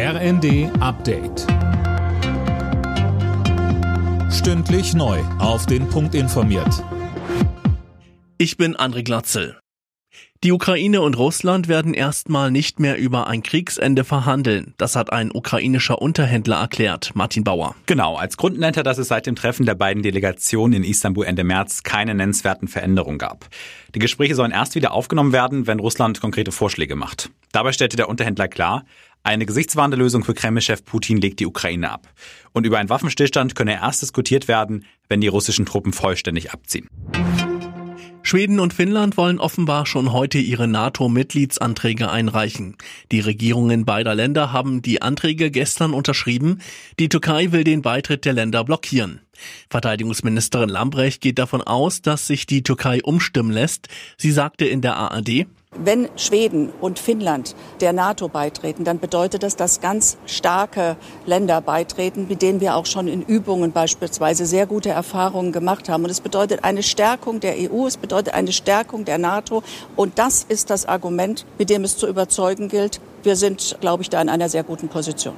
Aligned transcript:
RND 0.00 0.70
Update. 0.78 1.44
Stündlich 4.32 4.94
neu. 4.94 5.18
Auf 5.40 5.66
den 5.66 5.88
Punkt 5.88 6.14
informiert. 6.14 6.84
Ich 8.36 8.56
bin 8.56 8.76
André 8.76 9.02
Glatzel. 9.02 9.58
Die 10.44 10.52
Ukraine 10.52 11.00
und 11.00 11.18
Russland 11.18 11.66
werden 11.66 11.94
erstmal 11.94 12.52
nicht 12.52 12.78
mehr 12.78 12.96
über 12.96 13.26
ein 13.26 13.42
Kriegsende 13.42 14.04
verhandeln. 14.04 14.72
Das 14.76 14.94
hat 14.94 15.12
ein 15.12 15.32
ukrainischer 15.34 16.00
Unterhändler 16.00 16.58
erklärt, 16.58 17.10
Martin 17.16 17.42
Bauer. 17.42 17.74
Genau, 17.86 18.14
als 18.14 18.36
Grund 18.36 18.56
nennt 18.56 18.76
er, 18.76 18.84
dass 18.84 18.98
es 18.98 19.08
seit 19.08 19.26
dem 19.26 19.34
Treffen 19.34 19.66
der 19.66 19.74
beiden 19.74 20.04
Delegationen 20.04 20.84
in 20.84 20.88
Istanbul 20.88 21.26
Ende 21.26 21.42
März 21.42 21.82
keine 21.82 22.14
nennenswerten 22.14 22.68
Veränderungen 22.68 23.18
gab. 23.18 23.48
Die 23.96 23.98
Gespräche 23.98 24.36
sollen 24.36 24.52
erst 24.52 24.76
wieder 24.76 24.92
aufgenommen 24.92 25.32
werden, 25.32 25.66
wenn 25.66 25.80
Russland 25.80 26.20
konkrete 26.20 26.52
Vorschläge 26.52 26.94
macht. 26.94 27.30
Dabei 27.50 27.72
stellte 27.72 27.96
der 27.96 28.08
Unterhändler 28.08 28.46
klar, 28.46 28.84
eine 29.28 29.44
gesichtswahrende 29.44 29.96
Lösung 29.96 30.24
für 30.24 30.32
Kreml-Chef 30.32 30.84
Putin 30.84 31.18
legt 31.18 31.40
die 31.40 31.46
Ukraine 31.46 31.90
ab. 31.90 32.08
Und 32.52 32.64
über 32.64 32.78
einen 32.78 32.88
Waffenstillstand 32.88 33.54
könne 33.54 33.74
erst 33.74 34.00
diskutiert 34.00 34.48
werden, 34.48 34.86
wenn 35.08 35.20
die 35.20 35.28
russischen 35.28 35.66
Truppen 35.66 35.92
vollständig 35.92 36.52
abziehen. 36.52 36.88
Schweden 38.22 38.58
und 38.58 38.74
Finnland 38.74 39.16
wollen 39.16 39.38
offenbar 39.38 39.86
schon 39.86 40.12
heute 40.12 40.38
ihre 40.38 40.66
NATO-Mitgliedsanträge 40.66 42.10
einreichen. 42.10 42.76
Die 43.12 43.20
Regierungen 43.20 43.84
beider 43.84 44.14
Länder 44.14 44.52
haben 44.52 44.82
die 44.82 45.02
Anträge 45.02 45.50
gestern 45.50 45.94
unterschrieben. 45.94 46.60
Die 46.98 47.08
Türkei 47.08 47.52
will 47.52 47.64
den 47.64 47.82
Beitritt 47.82 48.24
der 48.24 48.32
Länder 48.32 48.64
blockieren. 48.64 49.20
Verteidigungsministerin 49.70 50.68
Lambrecht 50.68 51.20
geht 51.20 51.38
davon 51.38 51.62
aus, 51.62 52.02
dass 52.02 52.26
sich 52.26 52.46
die 52.46 52.62
Türkei 52.62 53.02
umstimmen 53.02 53.52
lässt. 53.52 53.88
Sie 54.16 54.30
sagte 54.30 54.64
in 54.66 54.80
der 54.80 54.96
ARD, 54.96 55.46
wenn 55.84 56.08
Schweden 56.16 56.70
und 56.80 56.98
Finnland 56.98 57.54
der 57.80 57.92
NATO 57.92 58.28
beitreten, 58.28 58.84
dann 58.84 58.98
bedeutet 58.98 59.42
das, 59.42 59.56
dass 59.56 59.80
ganz 59.80 60.18
starke 60.26 60.96
Länder 61.26 61.60
beitreten, 61.60 62.26
mit 62.28 62.42
denen 62.42 62.60
wir 62.60 62.76
auch 62.76 62.86
schon 62.86 63.08
in 63.08 63.22
Übungen 63.22 63.72
beispielsweise 63.72 64.46
sehr 64.46 64.66
gute 64.66 64.90
Erfahrungen 64.90 65.52
gemacht 65.52 65.88
haben. 65.88 66.04
Und 66.04 66.10
es 66.10 66.20
bedeutet 66.20 66.64
eine 66.64 66.82
Stärkung 66.82 67.40
der 67.40 67.54
EU, 67.56 67.86
es 67.86 67.96
bedeutet 67.96 68.34
eine 68.34 68.52
Stärkung 68.52 69.04
der 69.04 69.18
NATO. 69.18 69.62
Und 69.96 70.18
das 70.18 70.44
ist 70.48 70.70
das 70.70 70.86
Argument, 70.86 71.46
mit 71.58 71.70
dem 71.70 71.84
es 71.84 71.96
zu 71.96 72.06
überzeugen 72.06 72.68
gilt. 72.68 73.00
Wir 73.22 73.36
sind, 73.36 73.78
glaube 73.80 74.02
ich, 74.02 74.10
da 74.10 74.20
in 74.20 74.28
einer 74.28 74.48
sehr 74.48 74.64
guten 74.64 74.88
Position. 74.88 75.34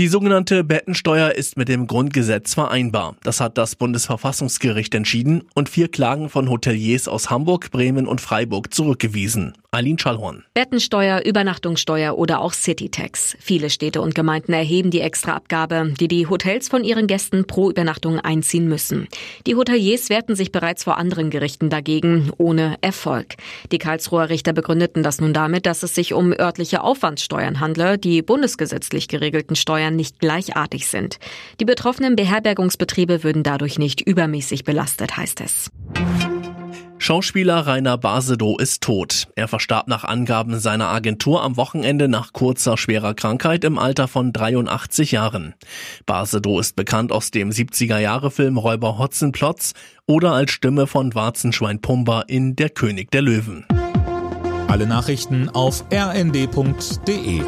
Die 0.00 0.08
sogenannte 0.08 0.64
Bettensteuer 0.64 1.32
ist 1.32 1.58
mit 1.58 1.68
dem 1.68 1.86
Grundgesetz 1.86 2.54
vereinbar. 2.54 3.16
Das 3.22 3.38
hat 3.38 3.58
das 3.58 3.76
Bundesverfassungsgericht 3.76 4.94
entschieden 4.94 5.42
und 5.54 5.68
vier 5.68 5.88
Klagen 5.88 6.30
von 6.30 6.48
Hoteliers 6.48 7.06
aus 7.06 7.28
Hamburg, 7.28 7.70
Bremen 7.70 8.06
und 8.06 8.22
Freiburg 8.22 8.72
zurückgewiesen. 8.72 9.52
Eileen 9.72 10.00
Schallhorn. 10.00 10.42
Bettensteuer, 10.52 11.22
Übernachtungssteuer 11.24 12.18
oder 12.18 12.40
auch 12.40 12.52
Citytax. 12.54 13.36
Viele 13.38 13.70
Städte 13.70 14.00
und 14.00 14.16
Gemeinden 14.16 14.52
erheben 14.52 14.90
die 14.90 15.00
Extraabgabe, 15.00 15.94
die 16.00 16.08
die 16.08 16.26
Hotels 16.26 16.68
von 16.68 16.82
ihren 16.82 17.06
Gästen 17.06 17.46
pro 17.46 17.70
Übernachtung 17.70 18.18
einziehen 18.18 18.68
müssen. 18.68 19.06
Die 19.46 19.54
Hoteliers 19.54 20.10
wehrten 20.10 20.34
sich 20.34 20.50
bereits 20.50 20.82
vor 20.82 20.98
anderen 20.98 21.30
Gerichten 21.30 21.70
dagegen, 21.70 22.32
ohne 22.36 22.78
Erfolg. 22.80 23.36
Die 23.70 23.78
Karlsruher 23.78 24.28
Richter 24.28 24.52
begründeten 24.52 25.04
das 25.04 25.20
nun 25.20 25.32
damit, 25.32 25.66
dass 25.66 25.84
es 25.84 25.94
sich 25.94 26.14
um 26.14 26.32
örtliche 26.32 26.82
Aufwandssteuern 26.82 27.60
handle, 27.60 27.96
die 27.96 28.22
bundesgesetzlich 28.22 29.06
geregelten 29.06 29.54
Steuern 29.90 29.96
nicht 29.96 30.18
gleichartig 30.18 30.88
sind. 30.88 31.18
Die 31.60 31.64
betroffenen 31.64 32.16
Beherbergungsbetriebe 32.16 33.22
würden 33.22 33.42
dadurch 33.42 33.78
nicht 33.78 34.00
übermäßig 34.00 34.64
belastet, 34.64 35.16
heißt 35.16 35.40
es. 35.40 35.70
Schauspieler 36.98 37.66
Rainer 37.66 37.96
Basedow 37.96 38.58
ist 38.58 38.82
tot. 38.82 39.28
Er 39.34 39.48
verstarb 39.48 39.88
nach 39.88 40.04
Angaben 40.04 40.60
seiner 40.60 40.88
Agentur 40.88 41.42
am 41.42 41.56
Wochenende 41.56 42.08
nach 42.08 42.34
kurzer 42.34 42.76
schwerer 42.76 43.14
Krankheit 43.14 43.64
im 43.64 43.78
Alter 43.78 44.06
von 44.06 44.32
83 44.32 45.12
Jahren. 45.12 45.54
Basedow 46.04 46.60
ist 46.60 46.76
bekannt 46.76 47.10
aus 47.10 47.30
dem 47.30 47.50
70er-Jahre-Film 47.50 48.58
Räuber 48.58 48.98
Hotzenplotz 48.98 49.72
oder 50.06 50.32
als 50.32 50.50
Stimme 50.52 50.86
von 50.86 51.14
Warzenschwein 51.14 51.80
Pumba 51.80 52.22
in 52.28 52.54
Der 52.54 52.68
König 52.68 53.10
der 53.10 53.22
Löwen. 53.22 53.64
Alle 54.68 54.86
Nachrichten 54.86 55.48
auf 55.48 55.84
rnd.de 55.90 57.42